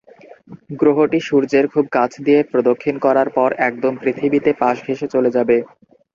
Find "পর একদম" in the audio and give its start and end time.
3.37-3.93